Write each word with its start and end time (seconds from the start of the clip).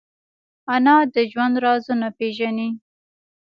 انا 0.73 0.95
د 1.13 1.15
ژوند 1.31 1.55
رازونه 1.65 2.07
پېژني 2.17 2.69